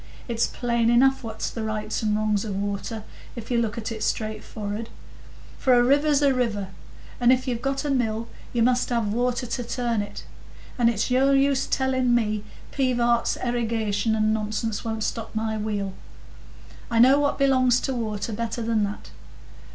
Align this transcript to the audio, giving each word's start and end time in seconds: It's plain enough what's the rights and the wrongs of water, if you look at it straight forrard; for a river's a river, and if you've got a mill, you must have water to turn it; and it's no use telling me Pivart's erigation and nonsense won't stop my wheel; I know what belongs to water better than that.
It's 0.27 0.47
plain 0.47 0.89
enough 0.89 1.23
what's 1.23 1.51
the 1.51 1.61
rights 1.63 2.01
and 2.01 2.15
the 2.17 2.19
wrongs 2.19 2.43
of 2.43 2.55
water, 2.55 3.03
if 3.35 3.51
you 3.51 3.59
look 3.61 3.77
at 3.77 3.91
it 3.91 4.01
straight 4.01 4.43
forrard; 4.43 4.89
for 5.59 5.75
a 5.75 5.83
river's 5.83 6.23
a 6.23 6.33
river, 6.33 6.69
and 7.19 7.31
if 7.31 7.47
you've 7.47 7.61
got 7.61 7.85
a 7.85 7.91
mill, 7.91 8.27
you 8.51 8.63
must 8.63 8.89
have 8.89 9.13
water 9.13 9.45
to 9.45 9.63
turn 9.63 10.01
it; 10.01 10.23
and 10.75 10.89
it's 10.89 11.11
no 11.11 11.33
use 11.33 11.67
telling 11.67 12.15
me 12.15 12.43
Pivart's 12.71 13.37
erigation 13.43 14.15
and 14.15 14.33
nonsense 14.33 14.83
won't 14.83 15.03
stop 15.03 15.35
my 15.35 15.55
wheel; 15.55 15.93
I 16.89 16.97
know 16.97 17.19
what 17.19 17.37
belongs 17.37 17.79
to 17.81 17.93
water 17.93 18.33
better 18.33 18.63
than 18.63 18.83
that. 18.85 19.11